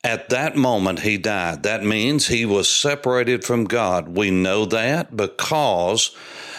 At 0.02 0.28
that 0.28 0.56
moment, 0.56 1.00
he 1.00 1.16
died. 1.18 1.62
That 1.62 1.84
means 1.84 2.28
he 2.28 2.44
was 2.44 2.68
separated 2.68 3.44
from 3.44 3.64
God. 3.64 4.16
We 4.16 4.30
know 4.30 4.64
that 4.66 5.16
because 5.16 6.14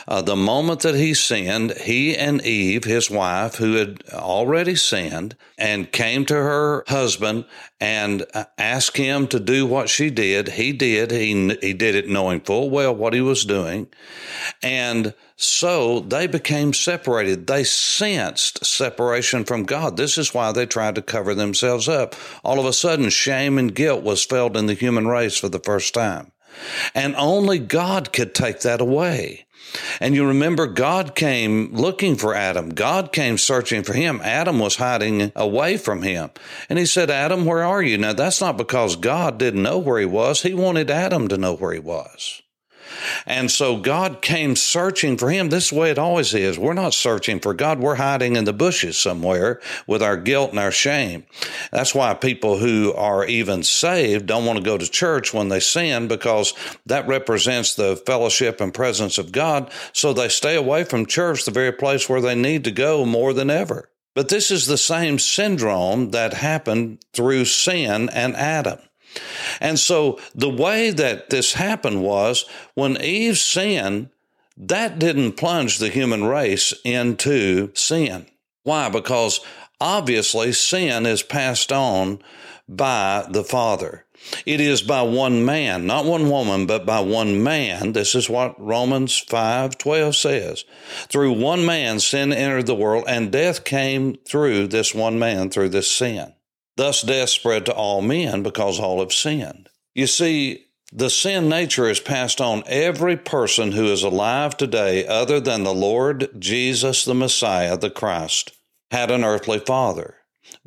uh, 0.07 0.21
the 0.21 0.35
moment 0.35 0.81
that 0.81 0.95
he 0.95 1.13
sinned, 1.13 1.71
he 1.71 2.15
and 2.15 2.41
Eve, 2.41 2.83
his 2.83 3.09
wife, 3.09 3.55
who 3.55 3.73
had 3.73 4.03
already 4.13 4.75
sinned, 4.75 5.35
and 5.57 5.91
came 5.91 6.25
to 6.25 6.35
her 6.35 6.83
husband 6.87 7.45
and 7.79 8.25
uh, 8.33 8.45
asked 8.57 8.97
him 8.97 9.27
to 9.27 9.39
do 9.39 9.65
what 9.65 9.89
she 9.89 10.09
did. 10.09 10.49
He 10.49 10.73
did. 10.73 11.11
He, 11.11 11.55
he 11.61 11.73
did 11.73 11.95
it 11.95 12.07
knowing 12.07 12.41
full 12.41 12.69
well 12.69 12.95
what 12.95 13.13
he 13.13 13.21
was 13.21 13.45
doing. 13.45 13.87
And 14.61 15.13
so 15.37 15.99
they 15.99 16.27
became 16.27 16.73
separated. 16.73 17.47
They 17.47 17.63
sensed 17.63 18.65
separation 18.65 19.43
from 19.43 19.63
God. 19.63 19.97
This 19.97 20.17
is 20.17 20.33
why 20.33 20.51
they 20.51 20.65
tried 20.65 20.95
to 20.95 21.01
cover 21.01 21.33
themselves 21.33 21.89
up. 21.89 22.15
All 22.43 22.59
of 22.59 22.65
a 22.65 22.73
sudden, 22.73 23.09
shame 23.09 23.57
and 23.57 23.75
guilt 23.75 24.03
was 24.03 24.23
felt 24.23 24.55
in 24.55 24.67
the 24.67 24.73
human 24.73 25.07
race 25.07 25.37
for 25.37 25.49
the 25.49 25.59
first 25.59 25.93
time. 25.93 26.31
And 26.93 27.15
only 27.17 27.59
God 27.59 28.13
could 28.13 28.33
take 28.33 28.61
that 28.61 28.79
away. 28.79 29.44
And 29.99 30.15
you 30.15 30.27
remember 30.27 30.67
God 30.67 31.15
came 31.15 31.73
looking 31.73 32.15
for 32.15 32.33
Adam. 32.33 32.69
God 32.69 33.11
came 33.11 33.37
searching 33.37 33.83
for 33.83 33.93
him. 33.93 34.21
Adam 34.23 34.59
was 34.59 34.77
hiding 34.77 35.31
away 35.35 35.77
from 35.77 36.01
him. 36.01 36.31
And 36.69 36.79
he 36.79 36.85
said, 36.85 37.09
Adam, 37.09 37.45
where 37.45 37.63
are 37.63 37.81
you? 37.81 37.97
Now, 37.97 38.13
that's 38.13 38.41
not 38.41 38.57
because 38.57 38.95
God 38.95 39.37
didn't 39.37 39.63
know 39.63 39.77
where 39.77 39.99
he 39.99 40.05
was. 40.05 40.41
He 40.41 40.53
wanted 40.53 40.89
Adam 40.89 41.27
to 41.27 41.37
know 41.37 41.55
where 41.55 41.73
he 41.73 41.79
was. 41.79 42.41
And 43.25 43.49
so 43.49 43.77
God 43.77 44.21
came 44.21 44.55
searching 44.55 45.17
for 45.17 45.29
him. 45.29 45.49
This 45.49 45.71
way 45.71 45.91
it 45.91 45.99
always 45.99 46.33
is. 46.33 46.59
We're 46.59 46.73
not 46.73 46.93
searching 46.93 47.39
for 47.39 47.53
God. 47.53 47.79
We're 47.79 47.95
hiding 47.95 48.35
in 48.35 48.45
the 48.45 48.53
bushes 48.53 48.97
somewhere 48.97 49.61
with 49.87 50.01
our 50.01 50.17
guilt 50.17 50.51
and 50.51 50.59
our 50.59 50.71
shame. 50.71 51.25
That's 51.71 51.95
why 51.95 52.13
people 52.13 52.57
who 52.57 52.93
are 52.93 53.25
even 53.25 53.63
saved 53.63 54.25
don't 54.25 54.45
want 54.45 54.57
to 54.57 54.65
go 54.65 54.77
to 54.77 54.89
church 54.89 55.33
when 55.33 55.49
they 55.49 55.59
sin 55.59 56.07
because 56.07 56.53
that 56.85 57.07
represents 57.07 57.75
the 57.75 57.95
fellowship 57.95 58.61
and 58.61 58.73
presence 58.73 59.17
of 59.17 59.31
God. 59.31 59.71
So 59.93 60.13
they 60.13 60.29
stay 60.29 60.55
away 60.55 60.83
from 60.83 61.05
church, 61.05 61.45
the 61.45 61.51
very 61.51 61.71
place 61.71 62.09
where 62.09 62.21
they 62.21 62.35
need 62.35 62.63
to 62.65 62.71
go 62.71 63.05
more 63.05 63.33
than 63.33 63.49
ever. 63.49 63.89
But 64.15 64.29
this 64.29 64.49
is 64.49 64.65
the 64.65 64.77
same 64.77 65.19
syndrome 65.19 66.11
that 66.11 66.33
happened 66.33 67.03
through 67.13 67.45
sin 67.45 68.09
and 68.09 68.35
Adam. 68.35 68.79
And 69.59 69.79
so 69.79 70.19
the 70.33 70.49
way 70.49 70.91
that 70.91 71.29
this 71.29 71.53
happened 71.53 72.03
was 72.03 72.45
when 72.73 73.01
Eve 73.01 73.37
sinned, 73.37 74.09
that 74.57 74.99
didn't 74.99 75.33
plunge 75.33 75.79
the 75.79 75.89
human 75.89 76.23
race 76.23 76.73
into 76.83 77.71
sin. 77.73 78.27
Why? 78.63 78.89
Because 78.89 79.41
obviously 79.81 80.53
sin 80.53 81.05
is 81.05 81.23
passed 81.23 81.71
on 81.71 82.19
by 82.67 83.25
the 83.29 83.43
Father. 83.43 84.05
It 84.45 84.59
is 84.59 84.81
by 84.81 85.01
one 85.03 85.45
man, 85.45 85.85
not 85.85 86.05
one 86.05 86.29
woman, 86.29 86.65
but 86.65 86.85
by 86.85 86.99
one 86.99 87.43
man. 87.43 87.93
This 87.93 88.15
is 88.15 88.29
what 88.29 88.59
Romans 88.59 89.21
5:12 89.21 90.15
says. 90.15 90.65
Through 91.09 91.33
one 91.33 91.65
man 91.65 91.99
sin 91.99 92.33
entered 92.33 92.65
the 92.65 92.75
world 92.75 93.03
and 93.07 93.31
death 93.31 93.63
came 93.63 94.17
through 94.25 94.67
this 94.67 94.95
one 94.95 95.19
man 95.19 95.49
through 95.49 95.69
this 95.69 95.91
sin. 95.91 96.33
Thus 96.77 97.01
death 97.01 97.29
spread 97.29 97.65
to 97.67 97.73
all 97.73 98.01
men 98.01 98.43
because 98.43 98.79
all 98.79 98.99
have 98.99 99.13
sinned. 99.13 99.69
You 99.93 100.07
see, 100.07 100.65
the 100.91 101.09
sin 101.09 101.49
nature 101.49 101.89
is 101.89 101.99
passed 101.99 102.39
on 102.39 102.63
every 102.67 103.17
person 103.17 103.71
who 103.71 103.85
is 103.85 104.03
alive 104.03 104.55
today 104.55 105.05
other 105.07 105.39
than 105.39 105.63
the 105.63 105.73
Lord 105.73 106.29
Jesus 106.37 107.05
the 107.05 107.15
Messiah, 107.15 107.77
the 107.77 107.89
Christ, 107.89 108.51
had 108.91 109.09
an 109.09 109.23
earthly 109.23 109.59
father. 109.59 110.15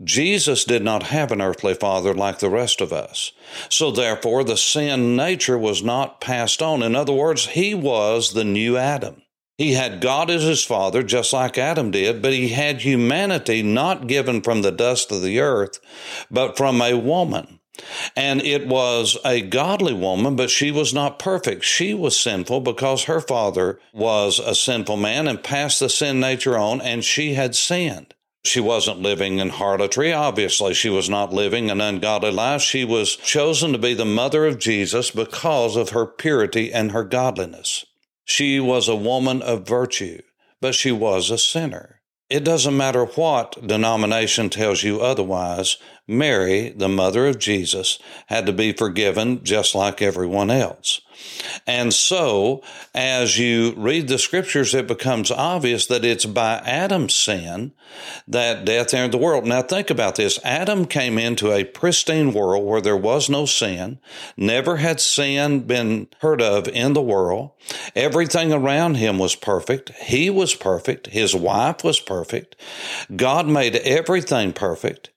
Jesus 0.03 0.65
did 0.65 0.83
not 0.83 1.05
have 1.05 1.31
an 1.31 1.41
earthly 1.41 1.75
father 1.75 2.12
like 2.12 2.41
the 2.41 2.50
rest 2.50 2.81
of 2.81 2.93
us. 2.93 3.33
So 3.69 3.91
therefore, 3.91 4.43
the 4.43 4.57
sin 4.57 5.15
nature 5.15 5.57
was 5.57 5.83
not 5.83 6.21
passed 6.21 6.61
on. 6.61 6.83
In 6.83 6.97
other 6.97 7.12
words, 7.12 7.47
he 7.47 7.75
was 7.75 8.33
the 8.33 8.45
new 8.45 8.77
Adam. 8.77 9.23
He 9.59 9.73
had 9.73 10.00
God 10.00 10.31
as 10.31 10.45
his 10.45 10.65
father, 10.65 11.03
just 11.03 11.33
like 11.33 11.59
Adam 11.59 11.91
did, 11.91 12.23
but 12.23 12.33
he 12.33 12.50
had 12.50 12.83
humanity 12.83 13.61
not 13.61 14.07
given 14.07 14.41
from 14.41 14.62
the 14.62 14.71
dust 14.71 15.11
of 15.11 15.21
the 15.21 15.41
earth, 15.41 15.81
but 16.31 16.57
from 16.57 16.81
a 16.81 16.95
woman. 16.95 17.59
And 18.17 18.41
it 18.41 18.69
was 18.69 19.19
a 19.25 19.41
godly 19.41 19.95
woman, 19.95 20.37
but 20.37 20.50
she 20.50 20.71
was 20.71 20.95
not 20.95 21.19
perfect. 21.19 21.65
She 21.65 21.93
was 21.93 22.19
sinful 22.19 22.61
because 22.61 23.05
her 23.05 23.21
father 23.21 23.81
was 23.93 24.38
a 24.38 24.55
sinful 24.55 24.97
man 24.97 25.27
and 25.27 25.43
passed 25.43 25.81
the 25.81 25.88
sin 25.88 26.21
nature 26.21 26.57
on, 26.57 26.81
and 26.81 27.05
she 27.05 27.35
had 27.35 27.57
sinned. 27.57 28.15
She 28.45 28.61
wasn't 28.61 29.03
living 29.03 29.41
in 29.41 29.49
harlotry. 29.49 30.12
Obviously, 30.12 30.73
she 30.73 30.88
was 30.88 31.11
not 31.11 31.33
living 31.33 31.69
an 31.69 31.81
ungodly 31.81 32.31
life. 32.31 32.62
She 32.62 32.85
was 32.85 33.17
chosen 33.17 33.73
to 33.73 33.79
be 33.79 33.95
the 33.95 34.05
mother 34.05 34.47
of 34.47 34.61
Jesus 34.61 35.11
because 35.11 35.75
of 35.75 35.91
her 35.91 36.07
purity 36.07 36.73
and 36.73 36.93
her 36.93 37.05
godliness. 37.05 37.85
She 38.29 38.61
was 38.61 38.89
a 38.89 38.95
woman 38.95 39.41
of 39.41 39.67
virtue, 39.67 40.21
but 40.61 40.75
she 40.75 40.93
was 40.93 41.31
a 41.31 41.39
sinner. 41.39 42.03
It 42.29 42.45
doesn't 42.45 42.77
matter 42.77 43.07
what 43.07 43.67
denomination 43.67 44.51
tells 44.51 44.83
you 44.83 45.01
otherwise, 45.01 45.79
Mary, 46.09 46.71
the 46.71 46.88
mother 46.88 47.27
of 47.27 47.38
Jesus, 47.38 47.99
had 48.27 48.47
to 48.47 48.53
be 48.53 48.73
forgiven 48.73 49.45
just 49.45 49.75
like 49.75 50.00
everyone 50.00 50.50
else. 50.50 51.03
And 51.67 51.93
so, 51.93 52.62
as 52.95 53.38
you 53.38 53.75
read 53.77 54.09
the 54.09 54.19
scriptures, 54.19 54.75
it 54.75 54.87
becomes 54.87 55.31
obvious 55.31 55.87
that 55.87 56.05
it's 56.05 56.25
by 56.25 56.57
Adam's 56.65 57.15
sin 57.15 57.73
that 58.27 58.65
death 58.65 58.95
entered 58.95 59.12
the 59.12 59.19
world. 59.19 59.47
Now, 59.47 59.62
think 59.62 59.91
about 59.91 60.17
this 60.17 60.38
Adam 60.45 60.87
came 60.87 61.19
into 61.19 61.53
a 61.53 61.65
pristine 61.65 62.33
world 62.33 62.65
where 62.65 62.81
there 62.81 62.97
was 62.97 63.29
no 63.29 63.47
sin, 63.47 63.99
never 64.37 64.77
had 64.77 65.00
sin 65.00 65.61
been 65.61 66.09
heard 66.21 66.41
of 66.41 66.69
in 66.69 66.93
the 66.93 67.03
world. 67.03 67.50
Everything 67.95 68.53
around 68.53 68.95
him 68.95 69.19
was 69.19 69.35
perfect. 69.35 69.91
He 69.91 70.31
was 70.31 70.55
perfect. 70.55 71.09
His 71.09 71.35
wife 71.35 71.85
was 71.85 72.00
perfect. 72.00 72.57
God 73.15 73.47
made 73.47 73.77
everything 73.77 74.53
perfect. 74.53 75.11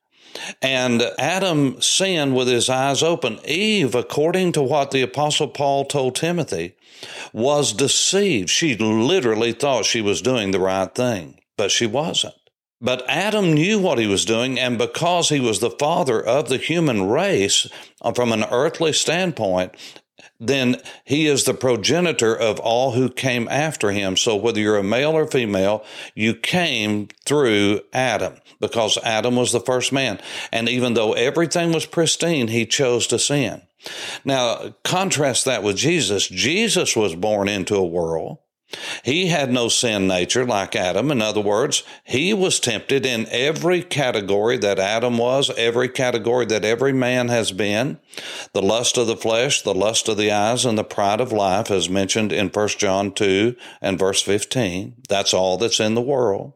And 0.62 1.02
Adam 1.18 1.82
sinned 1.82 2.36
with 2.36 2.48
his 2.48 2.70
eyes 2.70 3.04
open. 3.04 3.40
Eve, 3.46 3.96
according 3.96 4.52
to 4.54 4.64
what 4.64 4.92
the 4.92 5.02
Apostle 5.02 5.48
Paul 5.48 5.86
told 5.86 6.16
Timothy, 6.16 6.76
was 7.34 7.74
deceived. 7.74 8.50
She 8.50 8.76
literally 8.76 9.54
thought 9.54 9.86
she 9.86 10.02
was 10.02 10.22
doing 10.22 10.52
the 10.52 10.60
right 10.60 10.94
thing, 10.94 11.40
but 11.58 11.72
she 11.72 11.86
wasn't. 11.86 12.36
But 12.84 13.04
Adam 13.08 13.54
knew 13.54 13.78
what 13.78 14.00
he 14.00 14.08
was 14.08 14.26
doing, 14.26 14.60
and 14.60 14.78
because 14.78 15.30
he 15.30 15.40
was 15.40 15.60
the 15.60 15.70
father 15.70 16.20
of 16.20 16.50
the 16.50 16.58
human 16.58 17.08
race 17.08 17.68
uh, 18.02 18.12
from 18.12 18.32
an 18.32 18.44
earthly 18.50 18.92
standpoint, 18.92 19.76
then 20.40 20.78
he 21.04 21.28
is 21.28 21.44
the 21.44 21.54
progenitor 21.54 22.36
of 22.36 22.60
all 22.60 22.92
who 22.92 23.10
came 23.10 23.48
after 23.50 23.92
him. 23.92 24.18
So 24.18 24.36
whether 24.36 24.60
you're 24.60 24.78
a 24.78 24.84
male 24.84 25.12
or 25.12 25.28
female, 25.28 25.84
you 26.16 26.34
came 26.34 27.10
through 27.26 27.82
Adam 27.94 28.36
because 28.60 28.98
Adam 29.04 29.36
was 29.36 29.52
the 29.52 29.60
first 29.60 29.92
man. 29.92 30.20
And 30.52 30.68
even 30.68 30.94
though 30.94 31.14
everything 31.14 31.72
was 31.72 31.86
pristine, 31.86 32.48
he 32.48 32.66
chose 32.66 33.08
to 33.08 33.20
sin. 33.20 33.62
Now, 34.24 34.76
contrast 34.84 35.46
that 35.46 35.64
with 35.64 35.78
Jesus. 35.78 36.28
Jesus 36.28 36.96
was 36.96 37.16
born 37.16 37.48
into 37.48 37.76
a 37.76 37.84
world 37.84 38.38
he 39.04 39.28
had 39.28 39.52
no 39.52 39.68
sin 39.68 40.08
nature 40.08 40.46
like 40.46 40.76
Adam. 40.76 41.12
In 41.12 41.22
other 41.22 41.42
words, 41.42 41.84
he 42.04 42.34
was 42.34 42.60
tempted 42.60 43.06
in 43.06 43.28
every 43.30 43.82
category 43.82 44.58
that 44.58 44.80
Adam 44.80 45.18
was, 45.18 45.50
every 45.58 45.90
category 45.90 46.46
that 46.46 46.66
every 46.66 46.94
man 46.94 47.30
has 47.30 47.52
been. 47.52 48.00
The 48.54 48.62
lust 48.62 48.98
of 48.98 49.08
the 49.08 49.18
flesh, 49.18 49.62
the 49.62 49.74
lust 49.74 50.08
of 50.08 50.18
the 50.18 50.32
eyes, 50.32 50.66
and 50.66 50.78
the 50.78 50.84
pride 50.84 51.22
of 51.22 51.32
life, 51.32 51.72
as 51.72 51.90
mentioned 51.90 52.32
in 52.32 52.50
1 52.50 52.68
John 52.70 53.12
2 53.12 53.56
and 53.82 54.00
verse 54.00 54.22
15. 54.22 55.04
That's 55.10 55.34
all 55.34 55.58
that's 55.58 55.80
in 55.80 55.96
the 55.96 56.02
world. 56.02 56.54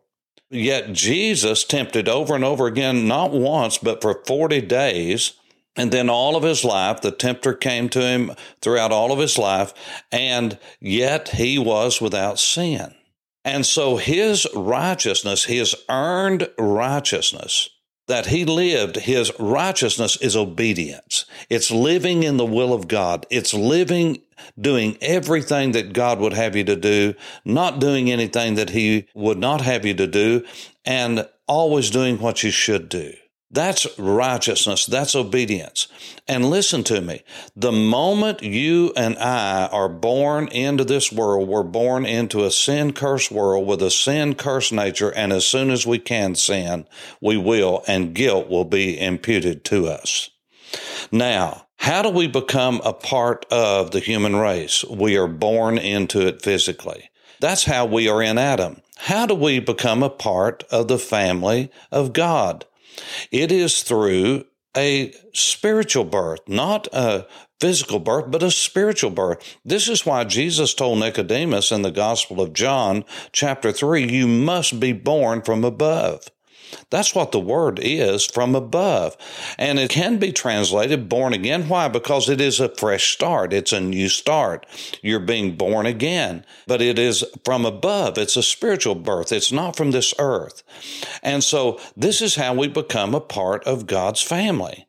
Yet 0.50 0.94
Jesus 0.94 1.64
tempted 1.64 2.08
over 2.08 2.36
and 2.36 2.44
over 2.44 2.68
again, 2.68 3.08
not 3.08 3.32
once, 3.32 3.78
but 3.78 4.02
for 4.02 4.24
40 4.26 4.62
days 4.62 5.34
and 5.76 5.92
then 5.92 6.10
all 6.10 6.36
of 6.36 6.44
his 6.44 6.64
life, 6.64 7.02
the 7.02 7.12
tempter 7.12 7.54
came 7.54 7.90
to 7.90 8.02
him 8.02 8.32
throughout 8.62 8.92
all 8.92 9.12
of 9.12 9.20
his 9.20 9.38
life, 9.38 9.74
and 10.12 10.58
yet 10.80 11.30
he 11.30 11.60
was 11.60 12.00
without 12.00 12.40
sin. 12.40 12.96
And 13.44 13.66
so 13.66 13.98
his 13.98 14.48
righteousness, 14.56 15.46
his 15.46 15.76
earned 15.90 16.50
righteousness 16.58 17.70
that 18.08 18.28
he 18.28 18.46
lived, 18.46 18.98
his 18.98 19.32
righteousness 19.40 20.18
is 20.18 20.36
obedience. 20.36 21.26
It's 21.50 21.72
living 21.72 22.24
in 22.24 22.38
the 22.38 22.46
will 22.46 22.74
of 22.74 22.88
God. 22.88 23.26
It's 23.30 23.54
living, 23.54 24.22
doing 24.60 24.98
everything 25.02 25.72
that 25.74 25.94
God 25.94 26.20
would 26.20 26.34
have 26.34 26.56
you 26.56 26.64
to 26.66 26.76
do, 26.76 27.16
not 27.44 27.80
doing 27.80 28.12
anything 28.12 28.56
that 28.56 28.72
he 28.72 29.08
would 29.16 29.40
not 29.40 29.62
have 29.62 29.86
you 29.86 29.94
to 29.96 30.08
do, 30.08 30.46
and 30.86 31.28
always 31.48 31.90
doing 31.90 32.20
what 32.20 32.44
you 32.44 32.52
should 32.52 32.90
do. 32.90 33.14
That's 33.56 33.88
righteousness. 33.98 34.86
That's 34.86 35.16
obedience. 35.16 35.88
And 36.28 36.50
listen 36.50 36.84
to 36.84 37.00
me. 37.00 37.24
The 37.56 37.72
moment 37.72 38.44
you 38.44 38.92
and 38.98 39.18
I 39.18 39.68
are 39.68 39.88
born 39.88 40.50
into 40.50 40.84
this 40.84 41.10
world, 41.10 41.48
we're 41.48 41.64
born 41.64 42.06
into 42.06 42.44
a 42.44 42.52
sin 42.52 42.92
cursed 42.92 43.32
world 43.32 43.66
with 43.66 43.82
a 43.82 43.90
sin 43.90 44.36
cursed 44.36 44.74
nature. 44.74 45.10
And 45.10 45.32
as 45.32 45.46
soon 45.46 45.70
as 45.70 45.88
we 45.88 46.00
can 46.00 46.36
sin, 46.36 46.86
we 47.22 47.38
will, 47.38 47.82
and 47.88 48.14
guilt 48.14 48.50
will 48.50 48.66
be 48.66 49.00
imputed 49.00 49.64
to 49.66 49.88
us. 49.88 50.30
Now, 51.10 51.68
how 51.78 52.02
do 52.02 52.10
we 52.10 52.28
become 52.28 52.82
a 52.84 52.92
part 52.92 53.46
of 53.50 53.92
the 53.92 54.02
human 54.02 54.36
race? 54.36 54.84
We 54.84 55.16
are 55.16 55.28
born 55.28 55.78
into 55.78 56.28
it 56.28 56.42
physically. 56.42 57.10
That's 57.40 57.64
how 57.64 57.86
we 57.86 58.10
are 58.10 58.22
in 58.22 58.38
Adam. 58.38 58.82
How 58.98 59.26
do 59.26 59.34
we 59.34 59.60
become 59.60 60.04
a 60.04 60.10
part 60.10 60.66
of 60.72 60.90
the 60.90 61.00
family 61.00 61.72
of 61.90 62.12
God? 62.12 62.66
It 63.32 63.52
is 63.52 63.84
through 63.84 64.46
a 64.76 65.14
spiritual 65.34 66.04
birth, 66.04 66.42
not 66.48 66.88
a 66.92 67.28
physical 67.60 68.00
birth, 68.00 68.26
but 68.30 68.44
a 68.44 68.52
spiritual 68.52 69.10
birth. 69.10 69.58
This 69.64 69.88
is 69.88 70.06
why 70.06 70.24
Jesus 70.26 70.74
told 70.74 71.00
Nicodemus 71.00 71.72
in 71.72 71.82
the 71.82 71.92
Gospel 71.92 72.42
of 72.42 72.54
John, 72.54 73.06
chapter 73.32 73.72
3, 73.72 74.12
you 74.12 74.28
must 74.28 74.80
be 74.80 74.92
born 74.92 75.42
from 75.42 75.64
above. 75.64 76.28
That's 76.90 77.16
what 77.16 77.32
the 77.32 77.40
word 77.40 77.80
is 77.82 78.26
from 78.26 78.56
above. 78.56 79.18
And 79.58 79.80
it 79.80 79.90
can 79.90 80.18
be 80.18 80.32
translated 80.32 81.10
born 81.10 81.34
again. 81.34 81.68
Why? 81.68 81.88
Because 81.88 82.30
it 82.30 82.42
is 82.42 82.60
a 82.60 82.70
fresh 82.70 83.14
start. 83.14 83.54
It's 83.54 83.74
a 83.74 83.82
new 83.82 84.10
start. 84.10 84.66
You're 85.02 85.20
being 85.20 85.56
born 85.56 85.86
again, 85.86 86.46
but 86.68 86.82
it 86.82 87.00
is 87.00 87.26
from 87.44 87.66
above. 87.66 88.18
It's 88.18 88.38
a 88.38 88.44
spiritual 88.44 88.96
birth. 88.96 89.32
It's 89.32 89.52
not 89.52 89.76
from 89.76 89.92
this 89.92 90.14
earth. 90.20 90.64
And 91.22 91.44
so 91.44 91.80
this 91.96 92.22
is 92.22 92.36
how 92.36 92.54
we 92.54 92.68
become 92.68 93.16
a 93.16 93.22
part 93.22 93.64
of 93.66 93.88
God's 93.88 94.22
family. 94.22 94.88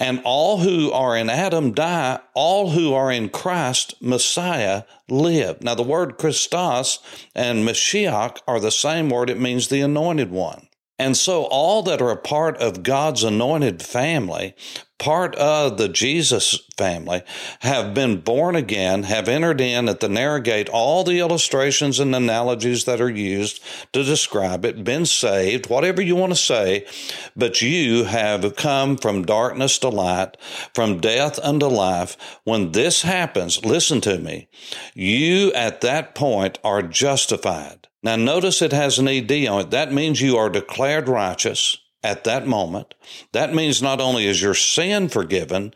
And 0.00 0.20
all 0.24 0.58
who 0.58 0.90
are 0.90 1.16
in 1.16 1.30
Adam 1.30 1.72
die, 1.72 2.18
all 2.34 2.70
who 2.70 2.94
are 2.94 3.12
in 3.12 3.28
Christ, 3.28 3.94
Messiah, 4.00 4.82
live. 5.08 5.62
Now, 5.62 5.74
the 5.74 5.82
word 5.82 6.18
Christos 6.18 6.98
and 7.34 7.66
Mashiach 7.66 8.38
are 8.48 8.58
the 8.58 8.72
same 8.72 9.08
word. 9.08 9.30
It 9.30 9.38
means 9.38 9.68
the 9.68 9.80
anointed 9.80 10.30
one. 10.30 10.66
And 11.02 11.16
so, 11.16 11.46
all 11.46 11.82
that 11.82 12.00
are 12.00 12.12
a 12.12 12.16
part 12.16 12.58
of 12.58 12.84
God's 12.84 13.24
anointed 13.24 13.82
family, 13.82 14.54
part 15.00 15.34
of 15.34 15.76
the 15.76 15.88
Jesus 15.88 16.60
family, 16.78 17.22
have 17.58 17.92
been 17.92 18.20
born 18.20 18.54
again, 18.54 19.02
have 19.02 19.28
entered 19.28 19.60
in 19.60 19.88
at 19.88 19.98
the 19.98 20.08
narrow 20.08 20.40
gate, 20.40 20.68
all 20.68 21.02
the 21.02 21.18
illustrations 21.18 21.98
and 21.98 22.14
analogies 22.14 22.84
that 22.84 23.00
are 23.00 23.10
used 23.10 23.60
to 23.92 24.04
describe 24.04 24.64
it, 24.64 24.84
been 24.84 25.04
saved, 25.04 25.68
whatever 25.68 26.00
you 26.00 26.14
want 26.14 26.32
to 26.32 26.38
say, 26.38 26.86
but 27.34 27.60
you 27.60 28.04
have 28.04 28.54
come 28.54 28.96
from 28.96 29.24
darkness 29.24 29.78
to 29.78 29.88
light, 29.88 30.36
from 30.72 31.00
death 31.00 31.36
unto 31.42 31.66
life. 31.66 32.16
When 32.44 32.70
this 32.70 33.02
happens, 33.02 33.64
listen 33.64 34.00
to 34.02 34.18
me, 34.18 34.46
you 34.94 35.52
at 35.52 35.80
that 35.80 36.14
point 36.14 36.60
are 36.62 36.80
justified. 36.80 37.88
Now, 38.02 38.16
notice 38.16 38.62
it 38.62 38.72
has 38.72 38.98
an 38.98 39.08
ED 39.08 39.46
on 39.46 39.60
it. 39.60 39.70
That 39.70 39.92
means 39.92 40.20
you 40.20 40.36
are 40.36 40.50
declared 40.50 41.08
righteous 41.08 41.78
at 42.02 42.24
that 42.24 42.46
moment. 42.46 42.94
That 43.32 43.54
means 43.54 43.80
not 43.80 44.00
only 44.00 44.26
is 44.26 44.42
your 44.42 44.54
sin 44.54 45.08
forgiven 45.08 45.72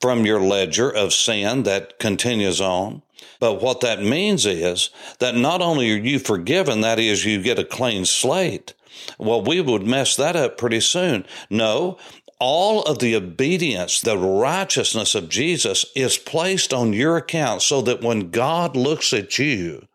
from 0.00 0.24
your 0.24 0.40
ledger 0.40 0.88
of 0.88 1.12
sin 1.12 1.64
that 1.64 1.98
continues 1.98 2.60
on, 2.60 3.02
but 3.40 3.60
what 3.60 3.80
that 3.80 4.02
means 4.02 4.46
is 4.46 4.90
that 5.18 5.34
not 5.34 5.60
only 5.60 5.92
are 5.92 5.96
you 5.96 6.18
forgiven, 6.18 6.80
that 6.82 6.98
is, 6.98 7.24
you 7.24 7.42
get 7.42 7.58
a 7.58 7.64
clean 7.64 8.04
slate. 8.04 8.74
Well, 9.18 9.42
we 9.42 9.60
would 9.60 9.86
mess 9.86 10.14
that 10.16 10.36
up 10.36 10.56
pretty 10.56 10.80
soon. 10.80 11.26
No, 11.50 11.98
all 12.38 12.82
of 12.82 12.98
the 13.00 13.16
obedience, 13.16 14.00
the 14.00 14.18
righteousness 14.18 15.14
of 15.14 15.28
Jesus 15.28 15.86
is 15.96 16.18
placed 16.18 16.72
on 16.72 16.92
your 16.92 17.16
account 17.16 17.62
so 17.62 17.80
that 17.82 18.02
when 18.02 18.30
God 18.30 18.76
looks 18.76 19.12
at 19.12 19.38
you, 19.38 19.86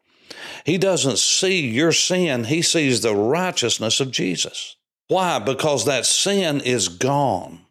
he 0.70 0.78
doesn't 0.78 1.18
see 1.18 1.68
your 1.68 1.92
sin, 1.92 2.44
he 2.44 2.62
sees 2.62 3.02
the 3.02 3.16
righteousness 3.16 4.00
of 4.00 4.12
Jesus. 4.12 4.76
Why? 5.08 5.40
Because 5.40 5.86
that 5.86 6.06
sin 6.06 6.62
is 6.62 6.88
gone. 6.90 7.66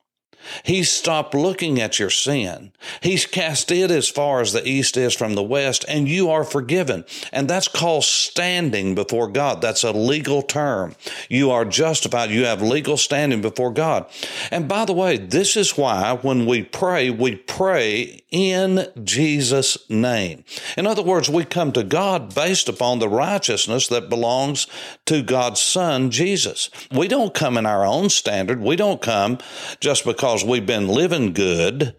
He's 0.62 0.90
stopped 0.90 1.34
looking 1.34 1.80
at 1.80 1.98
your 1.98 2.10
sin. 2.10 2.72
He's 3.02 3.26
cast 3.26 3.70
it 3.70 3.90
as 3.90 4.08
far 4.08 4.40
as 4.40 4.52
the 4.52 4.66
east 4.66 4.96
is 4.96 5.14
from 5.14 5.34
the 5.34 5.42
west, 5.42 5.84
and 5.88 6.08
you 6.08 6.30
are 6.30 6.44
forgiven. 6.44 7.04
And 7.32 7.48
that's 7.48 7.68
called 7.68 8.04
standing 8.04 8.94
before 8.94 9.28
God. 9.28 9.60
That's 9.60 9.84
a 9.84 9.92
legal 9.92 10.42
term. 10.42 10.94
You 11.28 11.50
are 11.50 11.64
justified. 11.64 12.30
You 12.30 12.44
have 12.44 12.62
legal 12.62 12.96
standing 12.96 13.40
before 13.40 13.72
God. 13.72 14.06
And 14.50 14.68
by 14.68 14.84
the 14.84 14.92
way, 14.92 15.16
this 15.16 15.56
is 15.56 15.76
why 15.76 16.18
when 16.22 16.46
we 16.46 16.62
pray, 16.62 17.10
we 17.10 17.36
pray 17.36 18.22
in 18.30 18.86
Jesus' 19.02 19.78
name. 19.88 20.44
In 20.76 20.86
other 20.86 21.02
words, 21.02 21.30
we 21.30 21.44
come 21.44 21.72
to 21.72 21.82
God 21.82 22.34
based 22.34 22.68
upon 22.68 22.98
the 22.98 23.08
righteousness 23.08 23.88
that 23.88 24.10
belongs 24.10 24.66
to 25.06 25.22
God's 25.22 25.60
Son, 25.60 26.10
Jesus. 26.10 26.70
We 26.90 27.08
don't 27.08 27.34
come 27.34 27.56
in 27.56 27.66
our 27.66 27.86
own 27.86 28.10
standard. 28.10 28.60
We 28.60 28.76
don't 28.76 29.00
come 29.00 29.38
just 29.80 30.04
because 30.04 30.37
because 30.38 30.48
we've 30.48 30.66
been 30.66 30.86
living 30.86 31.32
good, 31.32 31.96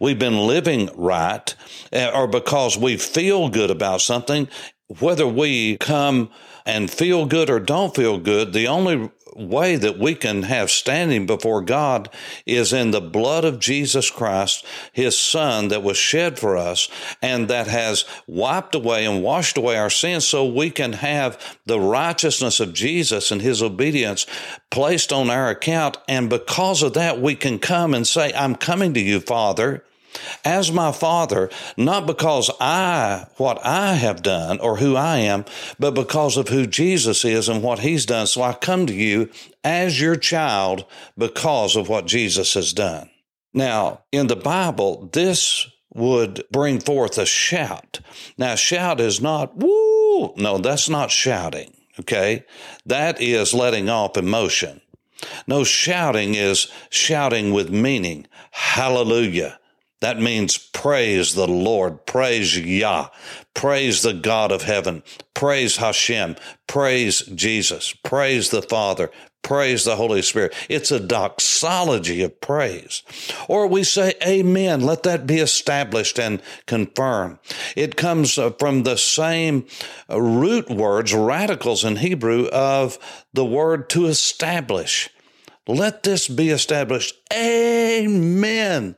we've 0.00 0.18
been 0.18 0.38
living 0.38 0.90
right, 0.96 1.54
eh, 1.92 2.10
or 2.12 2.26
because 2.26 2.76
we 2.76 2.96
feel 2.96 3.48
good 3.48 3.70
about 3.70 4.00
something, 4.00 4.48
whether 4.98 5.24
we 5.26 5.76
come 5.76 6.30
and 6.66 6.90
feel 6.90 7.26
good 7.26 7.48
or 7.48 7.60
don't 7.60 7.94
feel 7.94 8.18
good, 8.18 8.52
the 8.52 8.66
only 8.66 9.08
way 9.40 9.76
that 9.76 9.98
we 9.98 10.14
can 10.14 10.44
have 10.44 10.70
standing 10.70 11.26
before 11.26 11.62
God 11.62 12.08
is 12.46 12.72
in 12.72 12.90
the 12.90 13.00
blood 13.00 13.44
of 13.44 13.58
Jesus 13.58 14.10
Christ, 14.10 14.64
his 14.92 15.18
son 15.18 15.68
that 15.68 15.82
was 15.82 15.96
shed 15.96 16.38
for 16.38 16.56
us 16.56 16.88
and 17.22 17.48
that 17.48 17.66
has 17.66 18.04
wiped 18.26 18.74
away 18.74 19.04
and 19.04 19.22
washed 19.22 19.56
away 19.56 19.76
our 19.76 19.90
sins 19.90 20.26
so 20.26 20.44
we 20.44 20.70
can 20.70 20.94
have 20.94 21.58
the 21.66 21.80
righteousness 21.80 22.60
of 22.60 22.74
Jesus 22.74 23.30
and 23.30 23.42
his 23.42 23.62
obedience 23.62 24.26
placed 24.70 25.12
on 25.12 25.30
our 25.30 25.50
account. 25.50 25.98
And 26.08 26.28
because 26.28 26.82
of 26.82 26.94
that, 26.94 27.20
we 27.20 27.34
can 27.34 27.58
come 27.58 27.94
and 27.94 28.06
say, 28.06 28.32
I'm 28.34 28.54
coming 28.54 28.94
to 28.94 29.00
you, 29.00 29.20
Father 29.20 29.84
as 30.44 30.72
my 30.72 30.92
father, 30.92 31.50
not 31.76 32.06
because 32.06 32.50
I, 32.60 33.26
what 33.36 33.64
I 33.64 33.94
have 33.94 34.22
done 34.22 34.58
or 34.60 34.76
who 34.76 34.96
I 34.96 35.18
am, 35.18 35.44
but 35.78 35.92
because 35.92 36.36
of 36.36 36.48
who 36.48 36.66
Jesus 36.66 37.24
is 37.24 37.48
and 37.48 37.62
what 37.62 37.80
he's 37.80 38.06
done. 38.06 38.26
So 38.26 38.42
I 38.42 38.52
come 38.54 38.86
to 38.86 38.94
you 38.94 39.30
as 39.64 40.00
your 40.00 40.16
child 40.16 40.84
because 41.16 41.76
of 41.76 41.88
what 41.88 42.06
Jesus 42.06 42.54
has 42.54 42.72
done. 42.72 43.10
Now, 43.52 44.02
in 44.12 44.28
the 44.28 44.36
Bible, 44.36 45.08
this 45.12 45.68
would 45.92 46.44
bring 46.52 46.80
forth 46.80 47.18
a 47.18 47.26
shout. 47.26 48.00
Now, 48.38 48.54
shout 48.54 49.00
is 49.00 49.20
not, 49.20 49.56
woo, 49.56 50.32
no, 50.36 50.58
that's 50.58 50.88
not 50.88 51.10
shouting, 51.10 51.74
okay? 51.98 52.44
That 52.86 53.20
is 53.20 53.52
letting 53.52 53.88
off 53.88 54.16
emotion. 54.16 54.80
No, 55.46 55.64
shouting 55.64 56.34
is 56.34 56.68
shouting 56.88 57.52
with 57.52 57.70
meaning. 57.70 58.26
Hallelujah. 58.52 59.58
That 60.00 60.18
means 60.18 60.56
praise 60.56 61.34
the 61.34 61.46
Lord, 61.46 62.06
praise 62.06 62.58
Yah, 62.58 63.08
praise 63.54 64.02
the 64.02 64.14
God 64.14 64.50
of 64.50 64.62
heaven, 64.62 65.02
praise 65.34 65.76
Hashem, 65.76 66.36
praise 66.66 67.20
Jesus, 67.20 67.92
praise 67.92 68.48
the 68.48 68.62
Father, 68.62 69.10
praise 69.42 69.84
the 69.84 69.96
Holy 69.96 70.22
Spirit. 70.22 70.54
It's 70.70 70.90
a 70.90 71.00
doxology 71.00 72.22
of 72.22 72.40
praise. 72.40 73.02
Or 73.46 73.66
we 73.66 73.84
say 73.84 74.14
amen. 74.26 74.80
Let 74.80 75.02
that 75.02 75.26
be 75.26 75.38
established 75.38 76.18
and 76.18 76.40
confirmed. 76.66 77.38
It 77.76 77.96
comes 77.96 78.38
uh, 78.38 78.52
from 78.52 78.84
the 78.84 78.96
same 78.96 79.66
uh, 80.08 80.20
root 80.20 80.70
words, 80.70 81.12
radicals 81.12 81.84
in 81.84 81.96
Hebrew 81.96 82.46
of 82.46 82.98
the 83.34 83.44
word 83.44 83.90
to 83.90 84.06
establish. 84.06 85.10
Let 85.66 86.04
this 86.04 86.26
be 86.26 86.48
established. 86.48 87.16
Amen. 87.32 88.96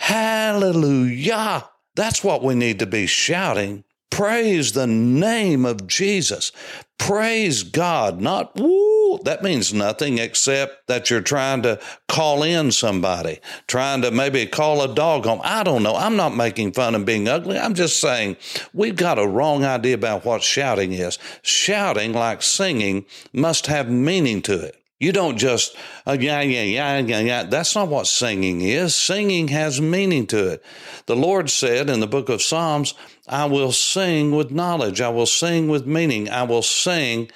Hallelujah. 0.00 1.68
That's 1.94 2.24
what 2.24 2.42
we 2.42 2.54
need 2.54 2.78
to 2.78 2.86
be 2.86 3.06
shouting. 3.06 3.84
Praise 4.10 4.72
the 4.72 4.86
name 4.86 5.66
of 5.66 5.86
Jesus. 5.86 6.52
Praise 6.98 7.62
God, 7.62 8.18
not 8.18 8.56
woo. 8.56 9.18
That 9.24 9.42
means 9.42 9.74
nothing 9.74 10.16
except 10.16 10.88
that 10.88 11.10
you're 11.10 11.20
trying 11.20 11.62
to 11.62 11.78
call 12.08 12.42
in 12.42 12.72
somebody, 12.72 13.40
trying 13.66 14.00
to 14.00 14.10
maybe 14.10 14.46
call 14.46 14.82
a 14.82 14.92
dog 14.92 15.26
home. 15.26 15.40
I 15.44 15.62
don't 15.62 15.82
know. 15.82 15.94
I'm 15.94 16.16
not 16.16 16.34
making 16.34 16.72
fun 16.72 16.94
of 16.94 17.04
being 17.04 17.28
ugly. 17.28 17.58
I'm 17.58 17.74
just 17.74 18.00
saying 18.00 18.38
we've 18.72 18.96
got 18.96 19.18
a 19.18 19.28
wrong 19.28 19.64
idea 19.64 19.94
about 19.94 20.24
what 20.24 20.42
shouting 20.42 20.92
is. 20.92 21.18
Shouting, 21.42 22.14
like 22.14 22.42
singing, 22.42 23.04
must 23.34 23.66
have 23.66 23.90
meaning 23.90 24.40
to 24.42 24.64
it. 24.64 24.79
You 25.00 25.12
don't 25.12 25.38
just, 25.38 25.74
uh, 26.06 26.18
yeah, 26.20 26.42
yeah, 26.42 26.62
yeah, 26.62 26.98
yeah, 26.98 27.20
yeah. 27.20 27.42
That's 27.44 27.74
not 27.74 27.88
what 27.88 28.06
singing 28.06 28.60
is. 28.60 28.94
Singing 28.94 29.48
has 29.48 29.80
meaning 29.80 30.26
to 30.26 30.52
it. 30.52 30.64
The 31.06 31.16
Lord 31.16 31.48
said 31.48 31.88
in 31.88 32.00
the 32.00 32.06
book 32.06 32.28
of 32.28 32.42
Psalms, 32.42 32.92
I 33.26 33.46
will 33.46 33.72
sing 33.72 34.32
with 34.32 34.50
knowledge. 34.50 35.00
I 35.00 35.08
will 35.08 35.24
sing 35.24 35.68
with 35.68 35.86
meaning. 35.86 36.28
I 36.28 36.42
will 36.42 36.60
sing, 36.60 37.30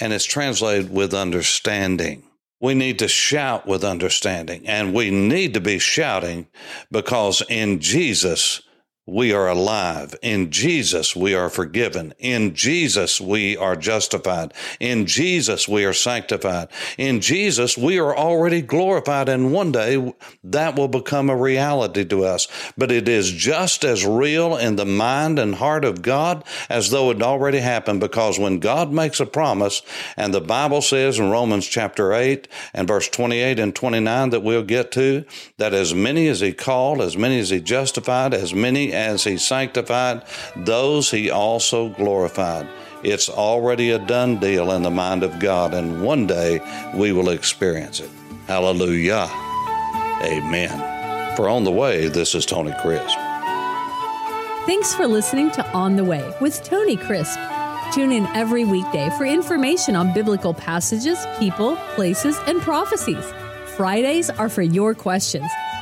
and 0.00 0.12
it's 0.12 0.24
translated 0.24 0.90
with 0.90 1.14
understanding. 1.14 2.24
We 2.60 2.74
need 2.74 2.98
to 2.98 3.08
shout 3.08 3.68
with 3.68 3.84
understanding, 3.84 4.66
and 4.66 4.92
we 4.92 5.10
need 5.10 5.54
to 5.54 5.60
be 5.60 5.78
shouting 5.78 6.48
because 6.90 7.40
in 7.48 7.78
Jesus 7.78 8.62
we 9.06 9.32
are 9.32 9.48
alive. 9.48 10.16
In 10.20 10.50
Jesus, 10.50 11.14
we 11.14 11.32
are 11.32 11.48
forgiven. 11.48 12.12
In 12.18 12.54
Jesus, 12.54 13.20
we 13.20 13.56
are 13.56 13.76
justified. 13.76 14.52
In 14.80 15.06
Jesus, 15.06 15.68
we 15.68 15.84
are 15.84 15.92
sanctified. 15.92 16.68
In 16.98 17.20
Jesus, 17.20 17.78
we 17.78 18.00
are 18.00 18.16
already 18.16 18.62
glorified. 18.62 19.28
And 19.28 19.52
one 19.52 19.70
day 19.70 20.12
that 20.42 20.74
will 20.76 20.88
become 20.88 21.30
a 21.30 21.36
reality 21.36 22.04
to 22.06 22.24
us. 22.24 22.48
But 22.76 22.90
it 22.90 23.08
is 23.08 23.30
just 23.30 23.84
as 23.84 24.04
real 24.04 24.56
in 24.56 24.74
the 24.74 24.84
mind 24.84 25.38
and 25.38 25.54
heart 25.54 25.84
of 25.84 26.02
God 26.02 26.42
as 26.68 26.90
though 26.90 27.12
it 27.12 27.22
already 27.22 27.58
happened. 27.58 28.00
Because 28.00 28.40
when 28.40 28.58
God 28.58 28.92
makes 28.92 29.20
a 29.20 29.26
promise, 29.26 29.82
and 30.16 30.34
the 30.34 30.40
Bible 30.40 30.82
says 30.82 31.20
in 31.20 31.30
Romans 31.30 31.68
chapter 31.68 32.12
8 32.12 32.48
and 32.74 32.88
verse 32.88 33.08
28 33.08 33.60
and 33.60 33.72
29 33.72 34.30
that 34.30 34.42
we'll 34.42 34.64
get 34.64 34.90
to, 34.92 35.24
that 35.58 35.74
as 35.74 35.94
many 35.94 36.26
as 36.26 36.40
He 36.40 36.52
called, 36.52 37.00
as 37.00 37.16
many 37.16 37.38
as 37.38 37.50
He 37.50 37.60
justified, 37.60 38.34
as 38.34 38.52
many 38.52 38.95
as 38.96 39.22
he 39.22 39.36
sanctified, 39.36 40.22
those 40.56 41.10
he 41.10 41.30
also 41.30 41.90
glorified. 41.90 42.66
It's 43.02 43.28
already 43.28 43.90
a 43.90 43.98
done 43.98 44.40
deal 44.40 44.72
in 44.72 44.82
the 44.82 44.90
mind 44.90 45.22
of 45.22 45.38
God, 45.38 45.74
and 45.74 46.02
one 46.02 46.26
day 46.26 46.60
we 46.94 47.12
will 47.12 47.28
experience 47.28 48.00
it. 48.00 48.10
Hallelujah. 48.46 49.28
Amen. 50.22 51.36
For 51.36 51.48
On 51.48 51.64
the 51.64 51.70
Way, 51.70 52.08
this 52.08 52.34
is 52.34 52.46
Tony 52.46 52.72
Crisp. 52.80 53.16
Thanks 54.66 54.94
for 54.94 55.06
listening 55.06 55.50
to 55.52 55.72
On 55.72 55.94
the 55.94 56.04
Way 56.04 56.34
with 56.40 56.62
Tony 56.64 56.96
Crisp. 56.96 57.38
Tune 57.92 58.10
in 58.10 58.26
every 58.34 58.64
weekday 58.64 59.10
for 59.16 59.24
information 59.24 59.94
on 59.94 60.12
biblical 60.12 60.52
passages, 60.52 61.18
people, 61.38 61.76
places, 61.94 62.36
and 62.46 62.60
prophecies. 62.60 63.24
Fridays 63.76 64.30
are 64.30 64.48
for 64.48 64.62
your 64.62 64.94
questions. 64.94 65.48